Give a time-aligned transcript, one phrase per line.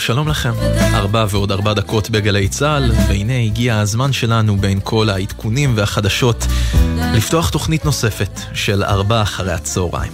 [0.00, 0.52] שלום, לכם.
[0.94, 6.46] ארבע ועוד ארבע דקות בגלי צה"ל, והנה הגיע הזמן שלנו בין כל העדכונים והחדשות
[7.14, 10.12] לפתוח תוכנית נוספת של ארבע אחרי הצהריים.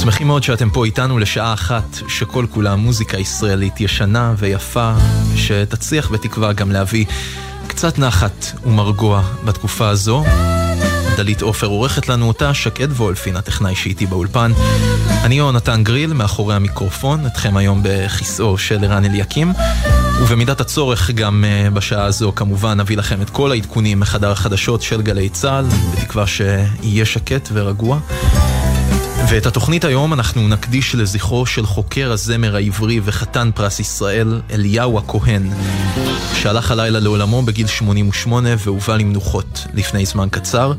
[0.00, 4.92] שמחים מאוד שאתם פה איתנו לשעה אחת שכל כולה מוזיקה ישראלית ישנה ויפה,
[5.36, 7.04] שתצליח בתקווה גם להביא
[7.66, 10.24] קצת נחת ומרגוע בתקופה הזו.
[11.20, 14.52] דלית עופר עורכת לנו אותה, שקד וולפין, הטכנאי שאיתי באולפן.
[15.24, 19.52] אני יונתן גריל, מאחורי המיקרופון, אתכם היום בכיסאו של ערן אליקים.
[20.22, 25.02] ובמידת הצורך גם uh, בשעה הזו כמובן נביא לכם את כל העדכונים מחדר החדשות של
[25.02, 27.98] גלי צה"ל, בתקווה שיהיה שקט ורגוע.
[29.28, 35.50] ואת התוכנית היום אנחנו נקדיש לזכרו של חוקר הזמר העברי וחתן פרס ישראל, אליהו הכהן,
[36.34, 40.72] שהלך הלילה לעולמו בגיל 88 והובא למנוחות לפני זמן קצר.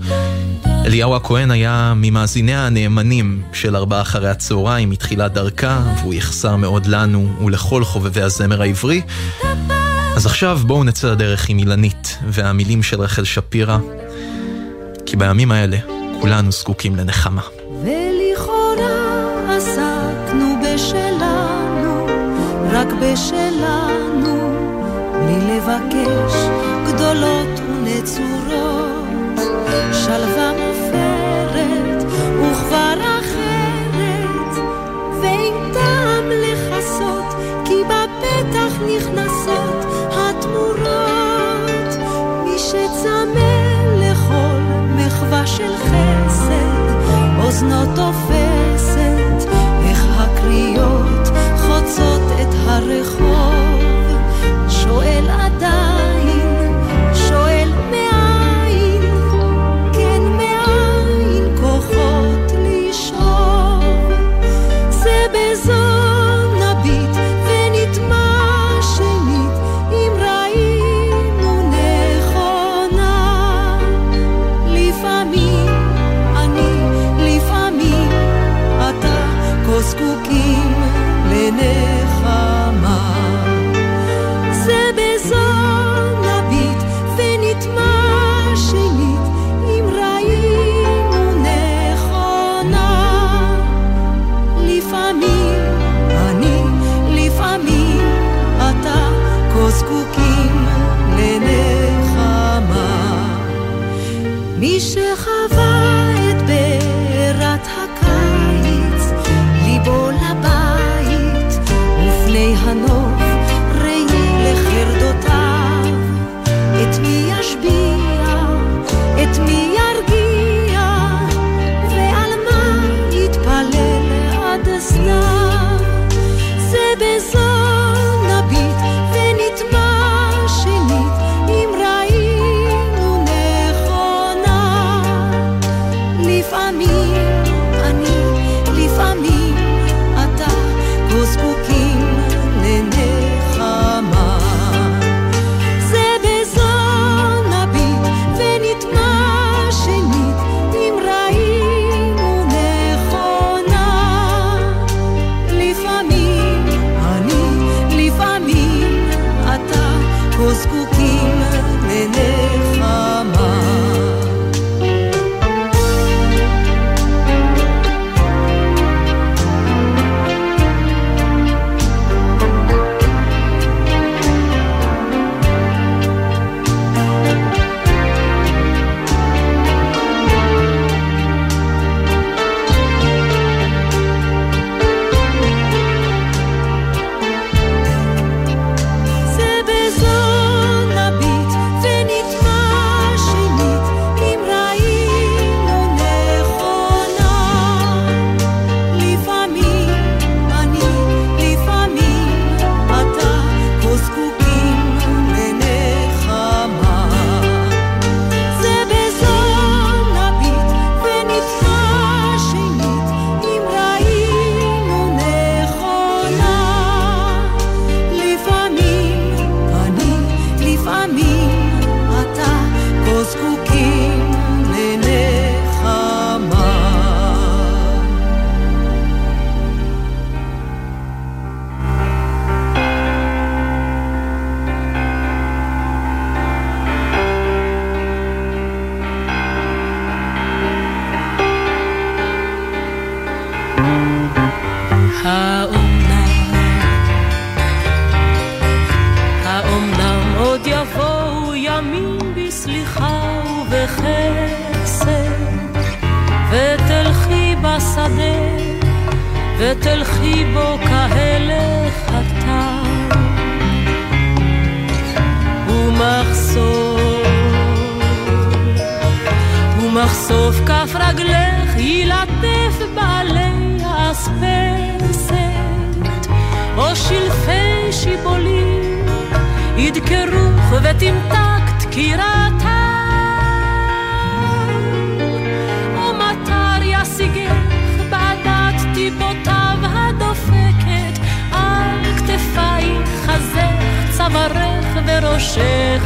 [0.66, 7.30] אליהו הכהן היה ממאזיניה הנאמנים של ארבעה אחרי הצהריים מתחילת דרכה, והוא יחסר מאוד לנו
[7.46, 9.02] ולכל חובבי הזמר העברי.
[10.16, 13.78] אז עכשיו בואו נצא לדרך עם אילנית והמילים של רחל שפירא,
[15.06, 15.78] כי בימים האלה
[16.22, 17.61] כולנו זקוקים לנחמה.
[22.82, 24.38] רק בשלנו,
[25.14, 26.34] בלי לבקש
[26.88, 29.40] גדולות ונצורות,
[29.94, 32.04] שלווה מופרת
[32.40, 34.66] וכבר אחרת,
[35.22, 37.36] ואין טעם לכסות,
[37.66, 41.92] כי בפתח נכנסות התמורות.
[42.44, 43.54] מי שצמא
[43.98, 44.60] לכל
[44.96, 49.50] מחווה של חסד, אוזנו תופסת,
[49.90, 51.32] איך הקריאות
[51.72, 52.41] חוצות את
[52.81, 53.40] הרחוב,
[99.82, 100.66] זקוקים
[101.18, 102.92] לנחמה.
[104.60, 105.61] מי שחווה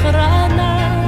[0.04, 1.02] רענה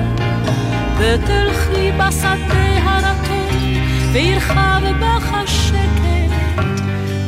[0.97, 3.81] ותלכי בשדה הרטון
[4.13, 6.61] וירחב בך השקט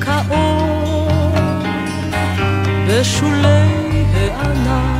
[0.01, 1.09] כאור
[2.87, 4.99] בשולי הענן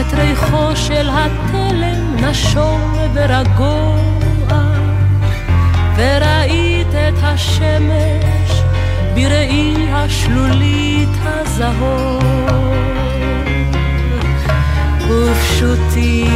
[0.00, 3.97] את ריחו של התלם נשום ורגוע,
[5.98, 8.62] וראית את השמש
[9.14, 12.18] בראי השלולית הזהור.
[15.08, 16.28] ופשוטים,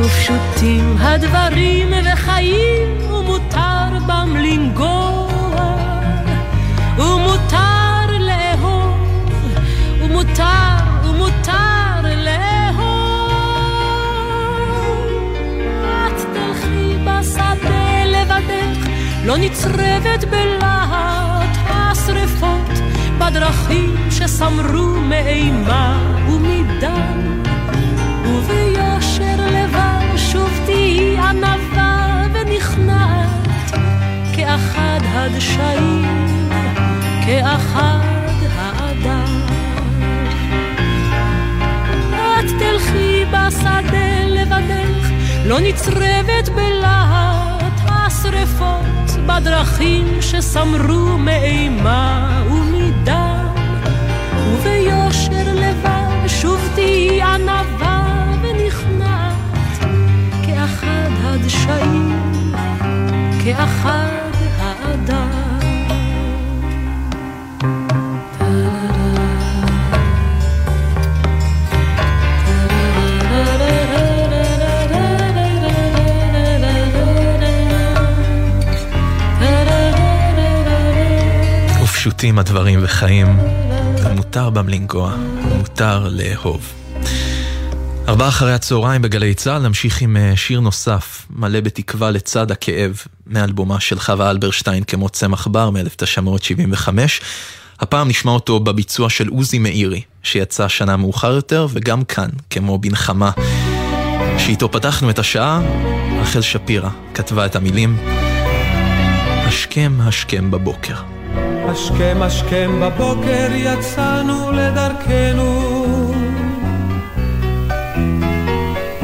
[0.00, 5.26] ופשוטים הדברים וחיים, ומותר בם לנגוע,
[6.98, 7.73] ומותר
[19.24, 22.70] לא נצרבת בלהט השרפות
[23.18, 27.42] בדרכים שסמרו מאימה ומדם
[28.24, 33.48] וביושר לבב שוב תהי ענווה ונכנעת
[34.36, 36.26] כאחד הדשאים
[37.26, 37.98] כאחד
[38.56, 39.40] האדם.
[42.10, 45.08] את תלכי בשדה לבדך
[45.44, 47.43] לא נצרבת בלהט
[48.06, 53.46] השרפות בדרכים שסמרו מאימה ומדם,
[54.48, 59.84] וביושר לבב שוב תהי ענווה ונכנעת,
[60.46, 62.52] כאחד הדשאים,
[63.44, 65.43] כאחד האדם.
[82.24, 83.38] פשוטים הדברים וחיים,
[84.04, 85.14] ומותר בם לנגוע,
[85.56, 86.72] מותר לאהוב.
[88.08, 93.80] ארבעה אחרי הצהריים בגלי צה"ל נמשיך עם אה, שיר נוסף, מלא בתקווה לצד הכאב, מאלבומה
[93.80, 96.88] של חווה אלברשטיין כמו צמח בר מ-1975.
[97.80, 103.30] הפעם נשמע אותו בביצוע של עוזי מאירי, שיצא שנה מאוחר יותר, וגם כאן, כמו בנחמה,
[104.38, 105.60] שאיתו פתחנו את השעה,
[106.20, 107.96] רחל שפירא כתבה את המילים,
[109.46, 111.13] השכם השכם בבוקר.
[111.74, 116.14] השכם השכם בבוקר יצאנו לדרכנו.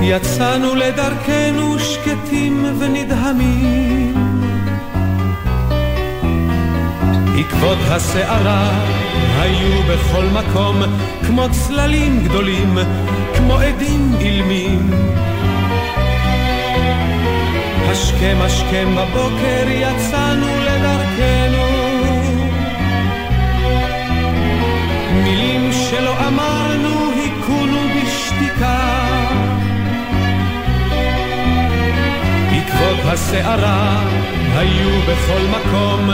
[0.02, 4.14] יצאנו לדרכנו שקטים ונדהמים.
[7.38, 8.70] עקבות הסערה
[9.40, 10.76] היו בכל מקום
[11.26, 12.78] כמו צללים גדולים,
[13.36, 14.90] כמו עדים אילמים.
[17.90, 21.69] השכם השכם בבוקר יצאנו לדרכנו
[33.12, 34.02] הסערה
[34.56, 36.10] היו בכל מקום,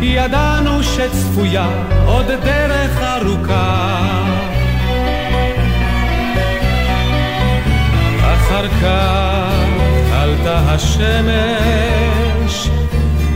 [0.00, 1.68] ידענו שצפויה
[2.06, 3.98] עוד דרך ארוכה.
[8.20, 9.54] אחר כך
[10.12, 11.08] עלתה השמש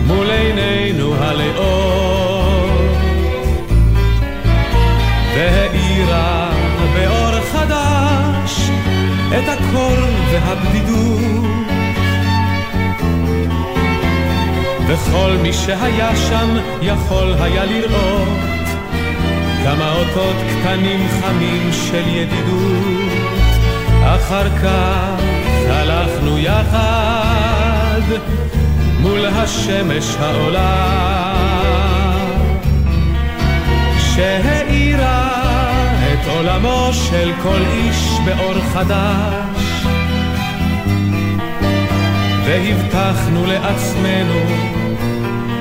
[0.06, 2.70] מול עינינו הלאות
[5.34, 6.50] והאירה
[6.94, 8.70] באור חדש
[9.38, 9.96] את הקור
[10.30, 11.49] והבדידות.
[14.90, 18.28] וכל מי שהיה שם יכול היה לראות
[19.64, 23.12] כמה אותות קטנים חמים של ידידות.
[24.04, 25.22] אחר כך
[25.68, 28.00] הלכנו יחד
[29.00, 31.34] מול השמש העולה
[33.98, 35.28] שהאירה
[36.12, 39.84] את עולמו של כל איש באור חדש.
[42.44, 44.79] והבטחנו לעצמנו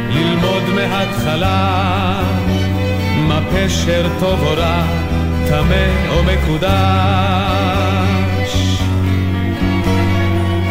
[0.09, 2.23] ללמוד מההתחלה
[3.27, 4.83] מה פשר טוב או רע,
[5.49, 7.29] טמא או מקודש.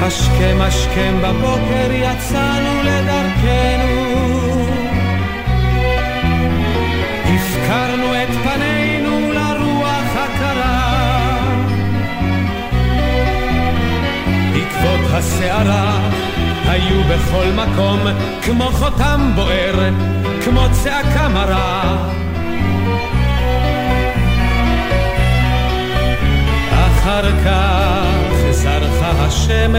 [0.03, 4.19] השכם השכם בבוקר יצאנו לדרכנו
[7.25, 10.89] הפקרנו את פנינו לרוח הקרה
[14.55, 16.18] עקבות הסערה
[16.69, 17.99] היו בכל מקום
[18.43, 19.91] כמו חותם בוער,
[20.45, 22.09] כמו צעקה מרה.
[26.71, 29.79] אחר כך זרחה השמש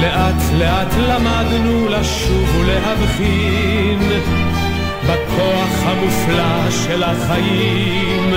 [0.00, 3.98] לאט לאט למדנו לשוב ולהבחין
[5.02, 8.34] בכוח המופלא של החיים.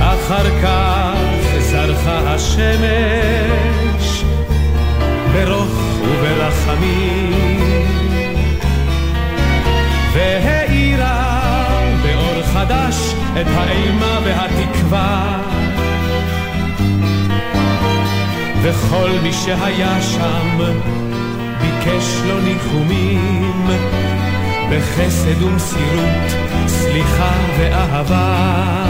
[0.00, 1.18] אחר כך
[1.60, 4.24] זרחה השמש
[5.32, 7.44] ברוך וברחמים.
[10.12, 11.40] והאירה
[12.02, 15.40] באור חדש את האימה והתקווה
[18.64, 20.58] וכל מי שהיה שם
[21.60, 23.66] ביקש לו ניחומים.
[24.70, 26.32] בחסד ומסירות,
[26.66, 28.84] סליחה ואהבה.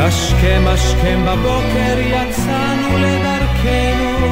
[0.00, 4.28] השכם השכם בבוקר יצאנו לדרכנו.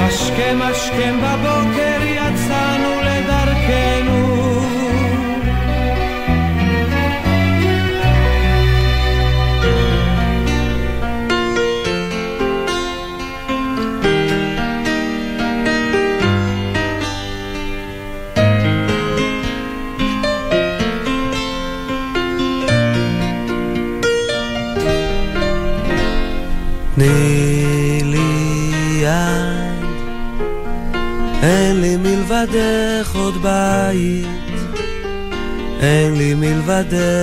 [0.00, 4.19] השכם השכם בבוקר יצאנו לדרכנו
[36.90, 37.19] the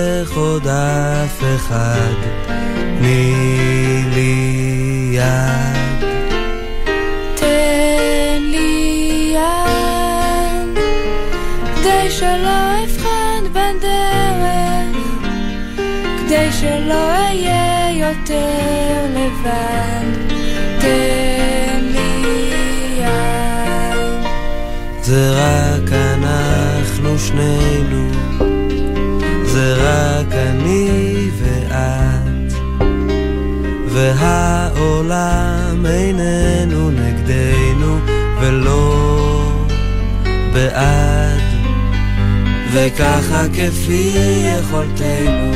[42.94, 44.12] וככה כפי
[44.44, 45.52] יכולתנו,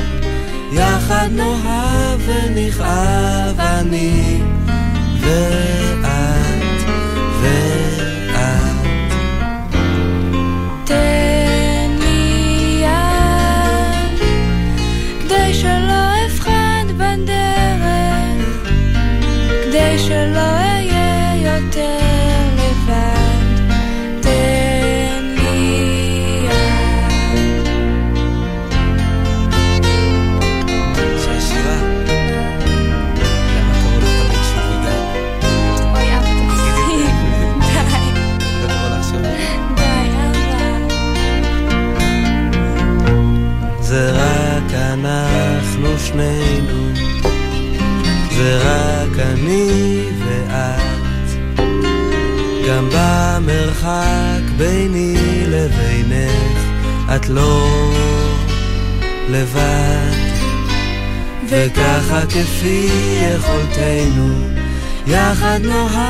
[0.72, 4.40] יחד נאהב ונכאב אני
[5.20, 5.91] ואת
[65.52, 66.01] יחד נאהב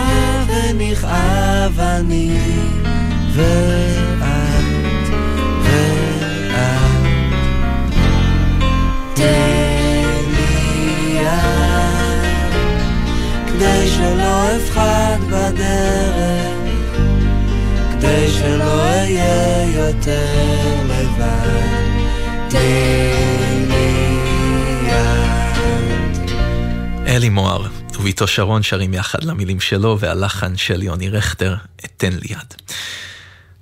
[28.32, 32.54] שרון שרים יחד למילים שלו והלחן של יוני רכטר, אתן לי יד.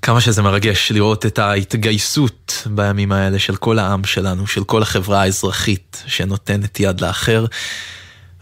[0.03, 5.23] כמה שזה מרגש לראות את ההתגייסות בימים האלה של כל העם שלנו, של כל החברה
[5.23, 7.47] האזרחית שנותנת יד לאחר.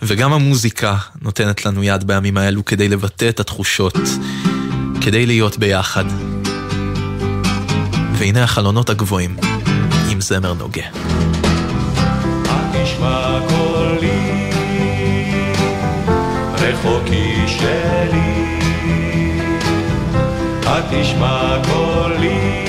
[0.02, 3.98] וגם המוזיקה נותנת לנו יד בימים האלו כדי לבטא את התחושות,
[5.00, 6.04] כדי להיות ביחד.
[8.18, 9.36] והנה החלונות הגבוהים,
[10.10, 11.37] עם זמר נוגה.
[20.90, 22.64] התשמע קולי,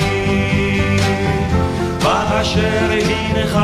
[2.02, 3.58] באשר הנך,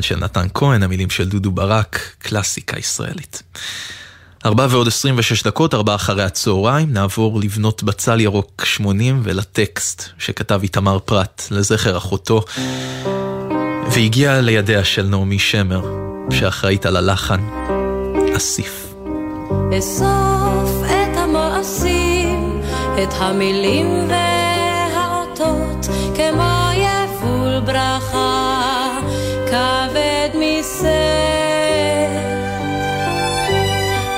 [0.00, 3.42] הלחן של נתן כהן, המילים של דודו ברק, קלאסיקה ישראלית.
[4.46, 10.60] ארבע ועוד עשרים ושש דקות, ארבע אחרי הצהריים, נעבור לבנות בצל ירוק שמונים ולטקסט שכתב
[10.62, 12.42] איתמר פרת לזכר אחותו,
[13.92, 15.82] והגיע לידיה של נעמי שמר,
[16.30, 17.40] שאחראית על הלחן,
[18.36, 18.94] אסיף.
[19.78, 22.60] אסוף את המעשים,
[23.02, 25.86] את המילים והאותות,
[26.16, 28.50] כמו יבול ברכה,
[30.70, 30.90] מסר.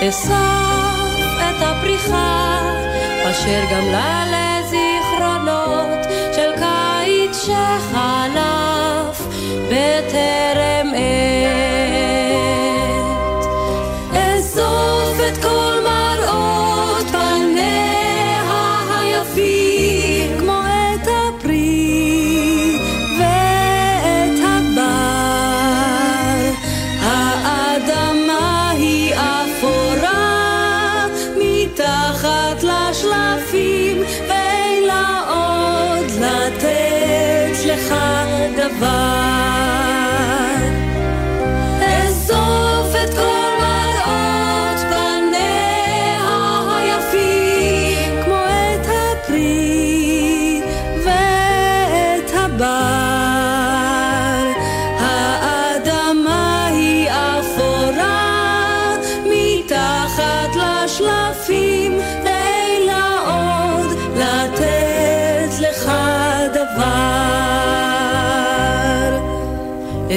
[0.08, 2.60] אסוף את הפריחה,
[3.30, 9.26] אשר גמלה לזיכרונות של קיץ שחלף
[9.68, 11.41] בטרם עת.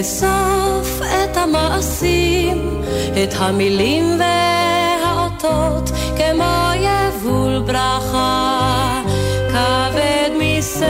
[0.06, 2.82] אסוף את המעשים,
[3.24, 9.02] את המילים והאותות, כמו יבול ברכה,
[9.50, 10.86] כבד מסר.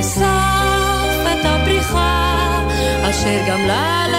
[0.00, 2.62] אסף את הפריחה,
[3.10, 4.17] אשר גמלה לזיכרונות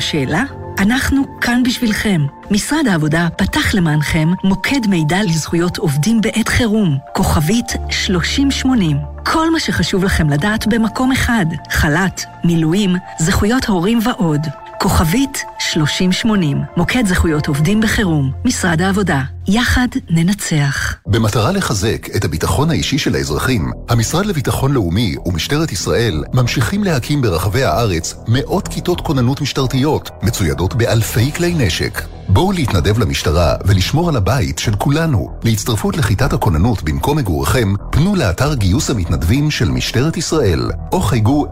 [0.00, 0.44] לכם שאלה?
[0.78, 2.26] אנחנו כאן בשבילכם.
[2.50, 8.96] משרד העבודה פתח למענכם מוקד מידע לזכויות עובדים בעת חירום, כוכבית 3080.
[9.24, 14.46] כל מה שחשוב לכם לדעת במקום אחד, חל"ת, מילואים, זכויות הורים ועוד.
[14.80, 19.22] כוכבית 3080, מוקד זכויות עובדים בחירום, משרד העבודה.
[19.52, 20.94] יחד ננצח.
[21.06, 27.64] במטרה לחזק את הביטחון האישי של האזרחים, המשרד לביטחון לאומי ומשטרת ישראל ממשיכים להקים ברחבי
[27.64, 32.02] הארץ מאות כיתות כוננות משטרתיות, מצוידות באלפי כלי נשק.
[32.28, 35.38] בואו להתנדב למשטרה ולשמור על הבית של כולנו.
[35.44, 41.46] להצטרפות לכיתת הכוננות במקום מגוריכם, פנו לאתר גיוס המתנדבים של משטרת ישראל, או חייגו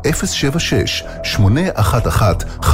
[2.62, 2.68] 076-811-5211.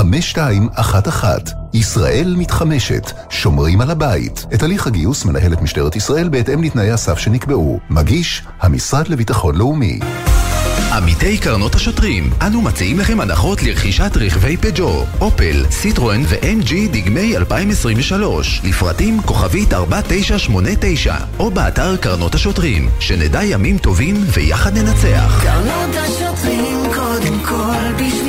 [1.75, 4.47] ישראל מתחמשת, שומרים על הבית.
[4.55, 7.81] את הליך הגיוס מנהלת משטרת ישראל בהתאם לתנאי הסף שנקבעו.
[7.91, 9.99] מגיש, המשרד לביטחון לאומי.
[10.97, 18.61] עמיתי קרנות השוטרים, אנו מציעים לכם הנחות לרכישת רכבי פג'ו, אופל, סיטרואן ו-MG דגמי 2023,
[18.65, 25.43] לפרטים כוכבית 4989, או באתר קרנות השוטרים, שנדע ימים טובים ויחד ננצח.
[25.43, 28.24] קרנות השוטרים קודם כל בשבילך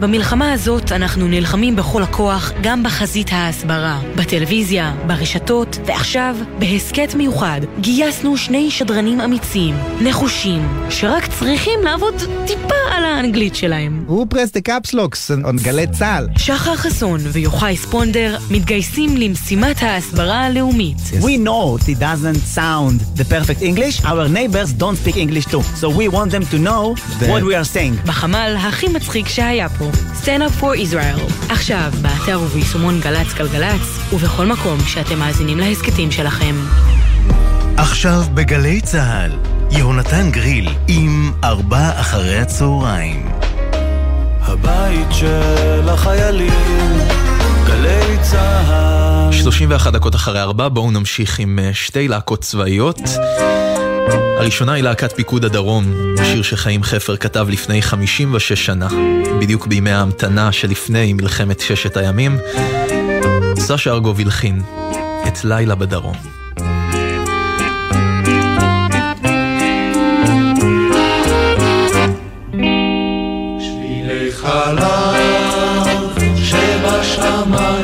[0.00, 8.36] במלחמה הזאת אנחנו נלחמים בכל הכוח גם בחזית ההסברה, בטלוויזיה, ברשתות, ועכשיו, בהסכת מיוחד, גייסנו
[8.36, 12.14] שני שדרנים אמיצים, נחושים, שרק צריכים לעבוד
[12.46, 14.04] טיפה על האנגלית שלהם.
[14.06, 16.28] הוא פרס דה קפסלוקס, on גלי צה"ל.
[16.38, 20.96] שחר חסון ויוחאי ספונדר מתגייסים למשימת ההסברה הלאומית.
[21.20, 24.04] We know it doesn't sound the perfect English.
[24.04, 25.62] Our neighbors don't speak English too.
[25.80, 28.06] So we want them to know what we are saying.
[28.06, 29.89] בחמ"ל הכי מצחיק שהיה פה,
[30.22, 31.50] Stand up for Israel.
[31.52, 36.54] עכשיו, באתר וביישומון גל"צ גלגלצ, ובכל מקום שאתם מאזינים להסכתים שלכם.
[37.76, 39.30] עכשיו בגלי צה"ל,
[39.70, 43.28] יהונתן גריל עם ארבע אחרי הצהריים.
[44.42, 46.98] הבית של החיילים,
[47.66, 49.32] גלי צה"ל.
[49.32, 53.00] 31 דקות אחרי ארבע, בואו נמשיך עם אה, שתי להקות צבאיות.
[54.38, 55.84] הראשונה היא להקת פיקוד הדרום,
[56.24, 58.88] שיר שחיים חפר כתב לפני 56 שנה,
[59.40, 62.38] בדיוק בימי ההמתנה שלפני מלחמת ששת הימים.
[63.58, 64.62] סשה ארגוב הלחין
[65.28, 66.16] את לילה בדרום.
[73.60, 75.90] שבילי חלב
[76.36, 77.79] שבשמיים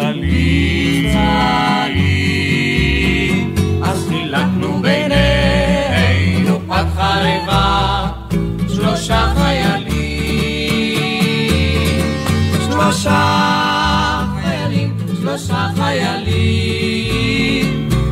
[0.00, 2.18] עיניי בצללי.
[3.82, 8.06] אז חילקנו בינינו פת חרבה,
[8.68, 9.88] שלושה חיילים,
[12.70, 17.08] שלושה חיילים, שלושה חיילים,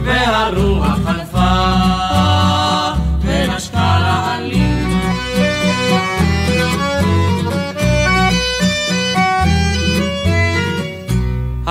[0.04, 1.25] והרוח חלפה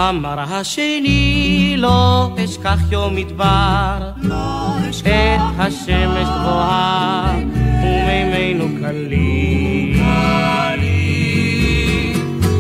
[0.10, 4.12] אמר השני לא אשכח יום מדבר,
[5.00, 7.36] את השמש גבוהה
[7.84, 10.06] ומימינו קלים.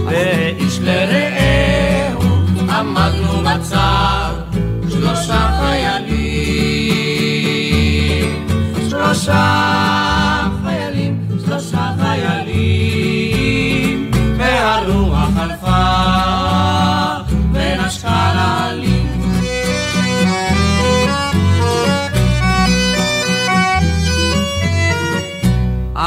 [0.05, 2.21] ואיש לרעהו
[2.69, 4.33] עמדנו בצד,
[4.89, 6.25] שלושה חיילים,
[8.89, 10.04] שלושה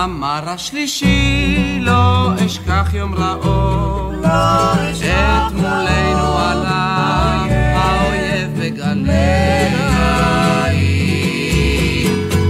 [0.04, 9.74] אמר השלישי, לא אשכח יום רעו, את מולנו עלה האויב וגלי.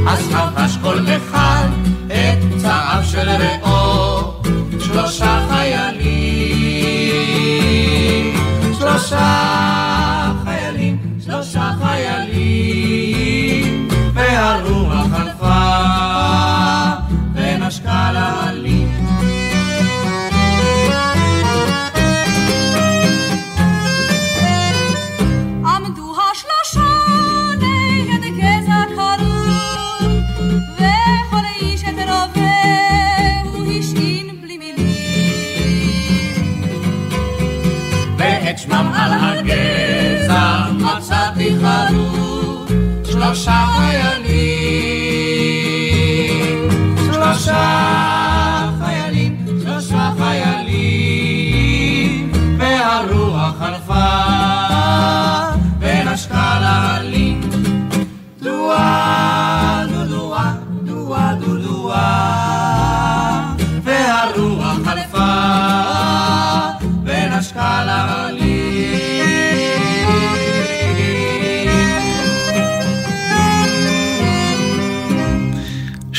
[0.08, 1.68] אז חבש כל אחד
[2.06, 4.42] את צעיו של רעו,
[4.80, 5.94] שלושה חיילים,
[8.78, 13.08] שלושה חיילים, שלושה חיילים,
[14.14, 15.37] והרוח חלפה
[39.08, 42.72] על הגזע מצאתי חרוב,
[43.04, 44.28] שלושה חיילים,
[46.96, 48.07] שלושה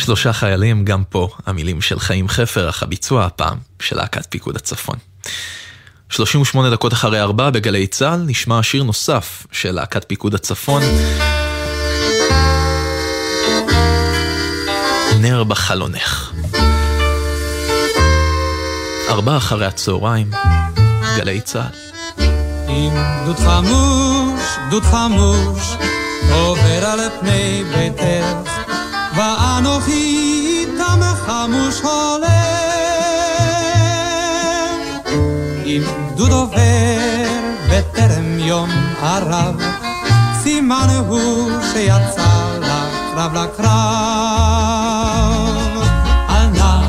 [0.09, 4.95] שלושה חיילים, גם פה המילים של חיים חפר, אך הביצוע הפעם של להקת פיקוד הצפון.
[6.09, 10.81] 38 דקות אחרי ארבע בגלי צה"ל נשמע שיר נוסף של להקת פיקוד הצפון.
[15.21, 16.31] נר בחלונך.
[19.09, 20.31] ארבע אחרי הצהריים,
[21.17, 22.25] גלי צה"ל.
[22.67, 22.93] עם
[23.23, 25.73] גדוד חמוש, גדוד חמוש,
[26.31, 28.58] עובר על פני ביתך,
[35.69, 37.29] אם גדוד עובר
[37.69, 38.69] בטרם יום
[39.01, 39.61] ערב,
[40.43, 43.69] סימן הוא שיצא לקרב לקרב.
[46.29, 46.79] אל נא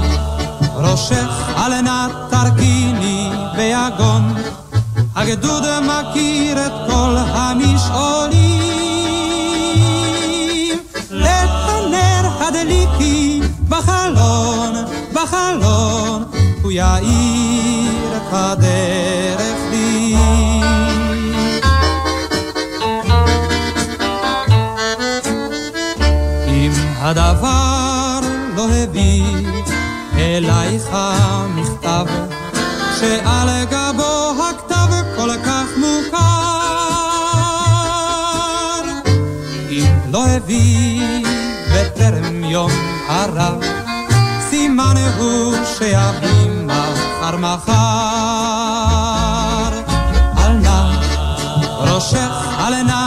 [0.74, 4.34] ראשך, אל נא תרכיני ביגון,
[5.16, 8.60] הגדוד מכיר את כל המשעולים.
[11.10, 14.74] את הנר הדליקי בחלון,
[15.12, 16.24] בחלון,
[16.62, 17.99] הוא יאיר
[18.32, 20.16] הדרך לי.
[26.48, 28.20] אם הדבר
[28.56, 29.24] לא הביא
[30.18, 30.88] אלייך
[31.54, 32.06] מכתב,
[33.00, 36.20] שעל גבו הכתב כל כך מוכר.
[39.70, 41.02] אם לא הביא
[41.74, 42.70] בטרם יום
[43.08, 43.60] הרב,
[44.50, 47.89] סימן הוא שיביא מחר מחר.
[52.70, 52.99] ראשך, אל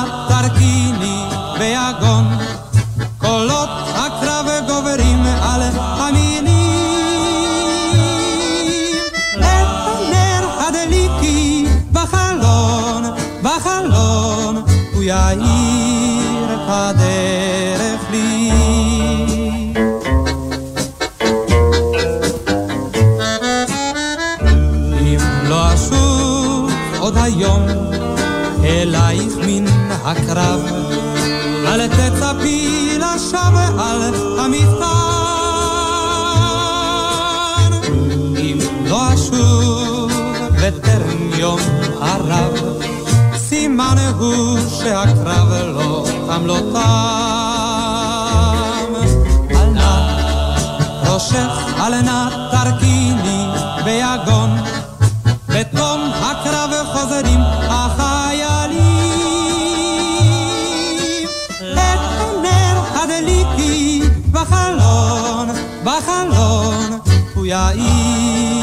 [30.13, 30.61] הקרב.
[31.67, 35.13] אל תצפי לשווא על המדבר.
[38.37, 40.11] אם לא אשוב
[40.61, 41.59] בטרם יום
[42.01, 42.53] הרב,
[43.35, 46.79] סימן הוא שהקרב לא תם לא תם.
[49.51, 49.93] אל נא
[51.05, 53.45] ראשך, אל נא תרגיני
[53.85, 54.57] ביגון,
[55.49, 57.42] בתום הקרב חוזרים
[67.43, 68.62] בחלון,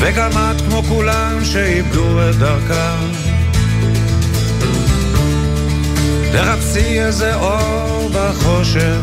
[0.00, 3.26] וגם את כמו כולם שאיבדו את דרכם.
[6.32, 9.00] תחפשי איזה אור בחושך.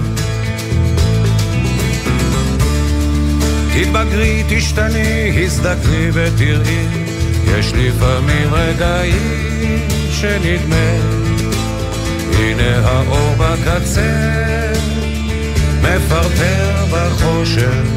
[3.74, 6.88] תתבגרי, תשתני, הזדקני ותראי
[7.46, 9.80] יש לפעמים רגעים
[10.12, 11.24] שנדמה.
[12.40, 14.34] הנה האור בקצה
[15.82, 17.93] מפרפר בחושך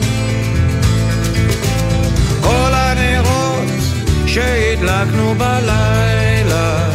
[4.77, 6.89] שהדלקנו בלילה.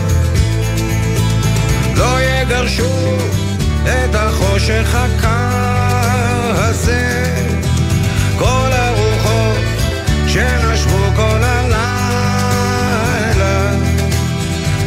[1.96, 3.18] לא יגרשו
[3.84, 7.34] את החושך הקר הזה.
[8.40, 9.58] כל הרוחות
[10.28, 11.72] שנשבו כל הלילה.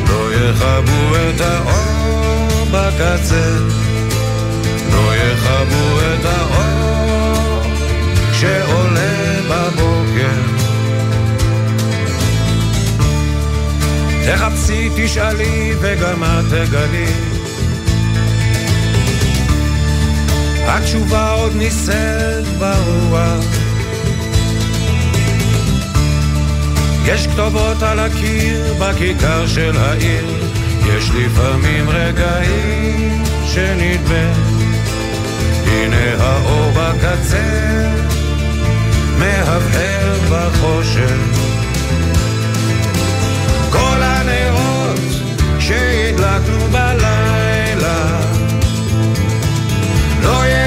[0.08, 3.58] לא יכבו את האור בקצה.
[4.92, 7.62] לא יכבו את האור
[8.32, 10.53] שעולה בבוקר
[14.26, 17.06] תחפשי, תשאלי וגם את תגלי.
[20.66, 23.44] התשובה עוד נישאת ברוח.
[27.06, 30.26] יש כתובות על הקיר בכיכר של העיר.
[30.86, 34.32] יש לפעמים רגעים שנדמה.
[35.66, 37.90] הנה האור בקצה
[39.18, 41.53] מהבהר בחושך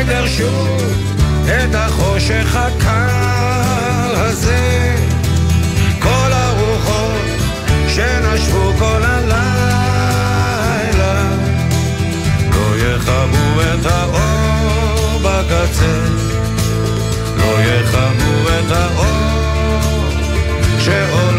[0.08, 0.78] יגרשו
[1.46, 4.96] את החושך הקר הזה.
[6.00, 7.22] כל הרוחות
[7.88, 9.72] שנשבו כל הלילה
[12.52, 16.00] לא יכבו את האור בקצה.
[17.38, 20.10] לא יכבו את האור
[20.80, 21.37] שעולה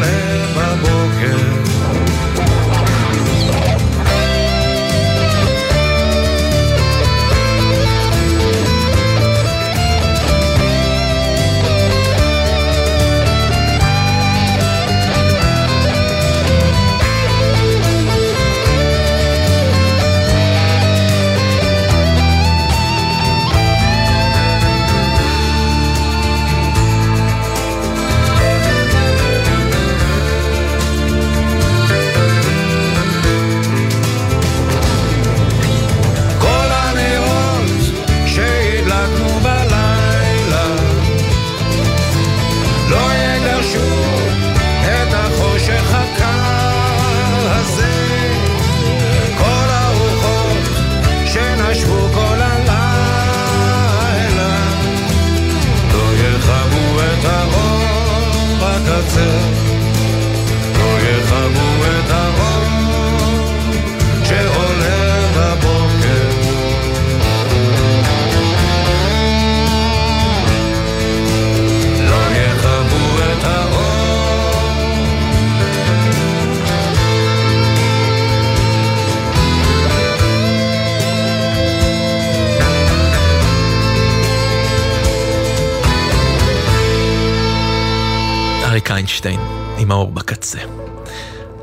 [89.18, 89.40] אריק איינשטיין,
[89.78, 90.58] עם האור בקצה.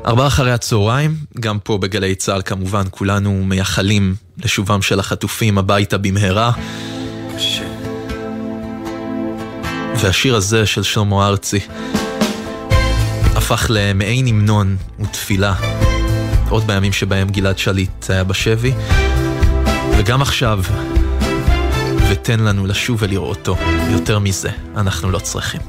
[0.06, 6.52] ארבעה אחרי הצהריים, גם פה בגלי צה"ל כמובן כולנו מייחלים לשובם של החטופים הביתה במהרה.
[10.00, 11.60] והשיר הזה של שלמה ארצי
[13.34, 15.54] הפך למעין המנון ותפילה,
[16.48, 18.72] עוד בימים שבהם גלעד שליט היה בשבי,
[19.98, 20.60] וגם עכשיו,
[22.10, 23.56] ותן לנו לשוב ולראותו,
[23.90, 25.60] יותר מזה אנחנו לא צריכים.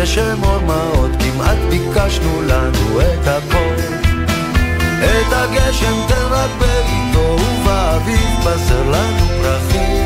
[0.00, 3.74] אמור מה עוד, כמעט ביקשנו לנו את הכל.
[5.04, 9.99] את הגשם תן רק בעיתו, ובאביב בזר לנו פרחים.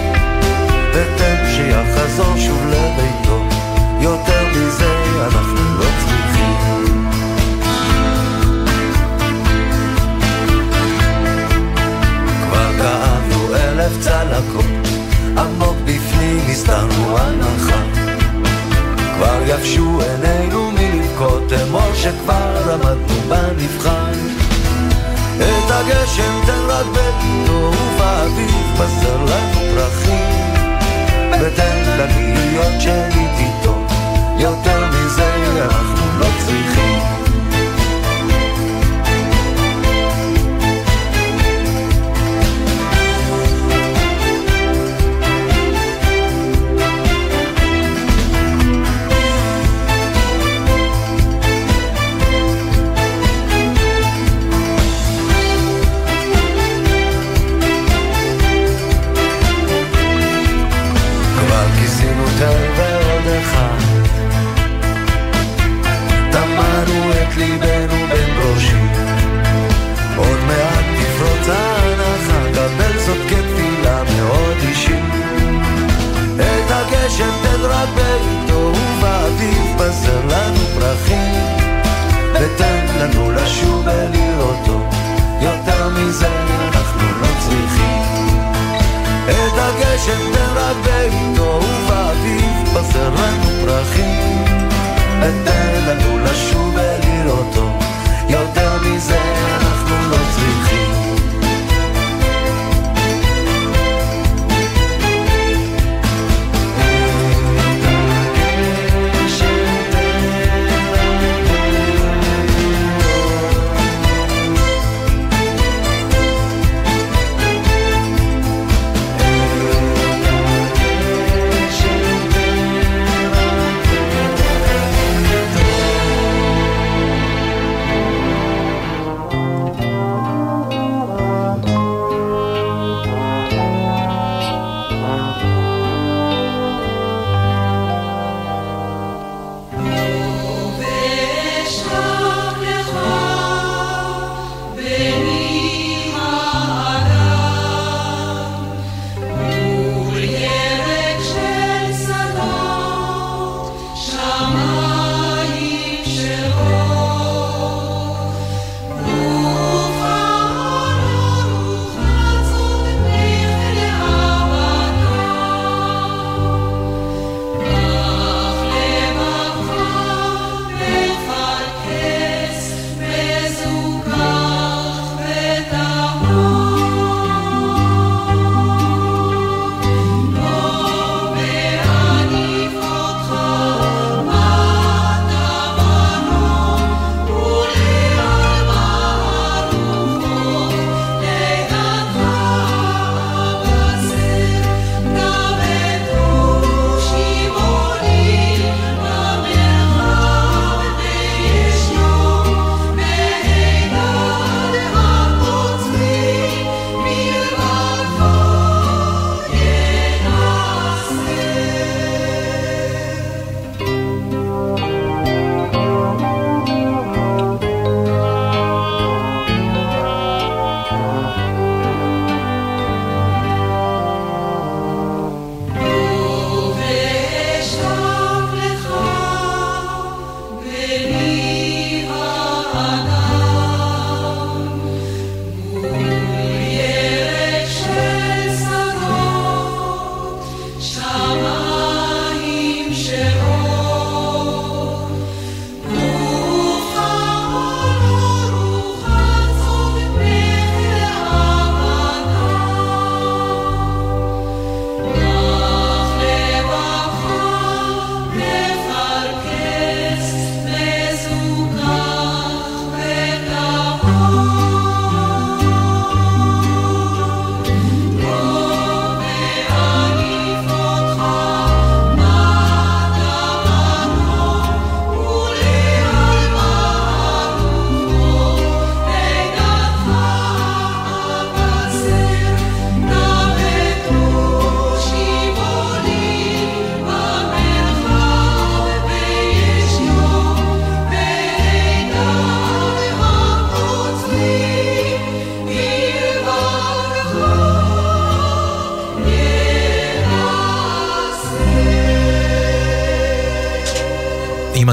[98.35, 98.64] יותר מזה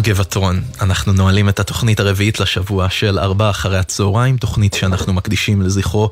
[0.01, 5.61] עם הגבעתרון, אנחנו נועלים את התוכנית הרביעית לשבוע של ארבע אחרי הצהריים, תוכנית שאנחנו מקדישים
[5.61, 6.09] לזכרו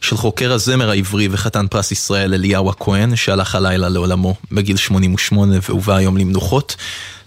[0.00, 5.94] של חוקר הזמר העברי וחתן פרס ישראל אליהו הכהן, שהלך הלילה לעולמו בגיל 88 והובא
[5.94, 6.76] היום למנוחות.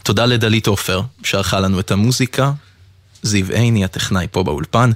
[0.04, 2.52] תודה לדלית עופר, שערכה לנו את המוזיקה.
[3.22, 4.92] זיו עיני, הטכנאי פה באולפן,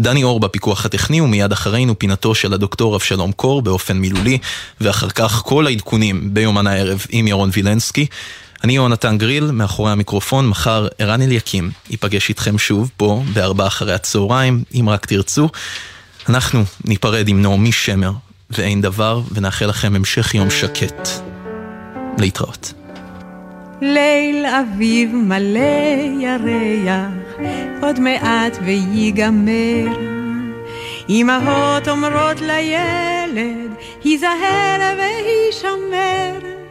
[0.00, 4.38] דני אור בפיקוח הטכני, ומיד אחרינו פינתו של הדוקטור אבשלום קור באופן מילולי,
[4.80, 8.06] ואחר כך כל העדכונים ביומן הערב עם ירון וילנסקי.
[8.64, 14.62] אני יונתן גריל, מאחורי המיקרופון, מחר ערן אליקים ייפגש איתכם שוב פה בארבע אחרי הצהריים,
[14.80, 15.48] אם רק תרצו.
[16.28, 18.12] אנחנו ניפרד עם נעמי שמר
[18.50, 21.08] ואין דבר, ונאחל לכם המשך יום שקט.
[22.18, 22.72] להתראות.
[23.82, 25.60] ליל אביב מלא
[26.20, 27.46] ירח,
[27.82, 29.86] עוד מעט ויגמר.
[31.10, 33.70] אמהות אומרות לילד,
[34.04, 36.61] היזהר והישמר.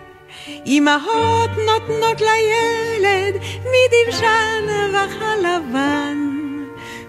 [0.68, 6.18] אמהות נותנות לילד מדבשן וחלבן,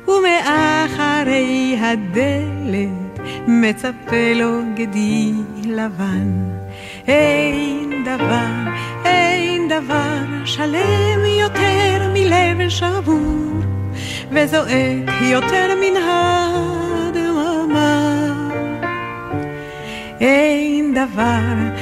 [0.09, 5.33] ומאחרי הדלת מצפה לו גדי
[5.65, 6.53] לבן.
[7.09, 8.73] אין דבר,
[9.05, 13.53] אין דבר שלם יותר מלב שבור,
[14.31, 17.43] וזועק יותר מן הדממה.
[20.21, 21.82] אין דבר,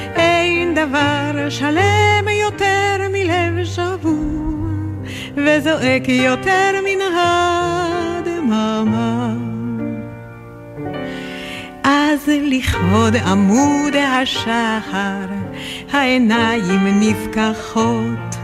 [0.75, 4.57] דבר שלם יותר מלב שבור,
[5.37, 7.01] וזועק יותר מן
[8.21, 9.33] הדממה.
[11.83, 15.25] אז לכבוד עמוד השחר,
[15.91, 18.35] העיניים נפקחות,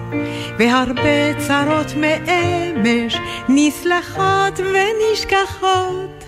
[0.60, 3.18] והרבה צרות מאמש
[3.50, 6.24] נסלחות ונשכחות,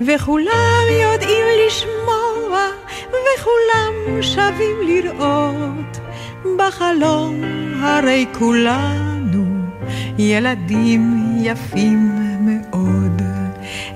[0.00, 2.19] וכולם יודעים לשמוע,
[3.34, 6.00] וכולם שווים לראות,
[6.58, 7.40] בחלום
[7.82, 9.44] הרי כולנו
[10.18, 12.10] ילדים יפים
[12.40, 13.22] מאוד.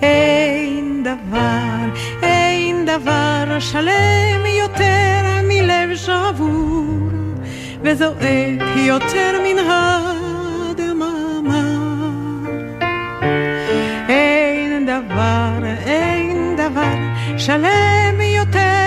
[0.02, 7.08] אין דבר, אין דבר שלם יותר מלב שבור,
[7.82, 9.58] וזועק יותר מן
[10.68, 11.14] הדממה.
[14.08, 16.94] אין דבר, אין דבר
[17.38, 18.83] שלם יותר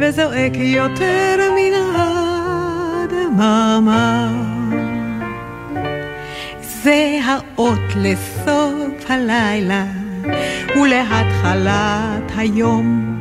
[0.00, 1.74] וזועק יותר מן
[3.04, 4.28] הדממה.
[6.62, 9.84] זה האות לסוף הלילה
[10.76, 13.16] ולהתחלת היום.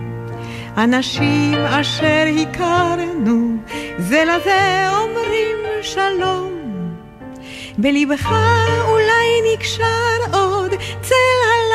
[0.78, 3.58] אנשים אשר הכרנו
[3.98, 6.52] זה לזה אומרים שלום.
[7.78, 8.32] בלבך
[8.88, 10.72] אולי נקשר עוד
[11.02, 11.69] צל הלילה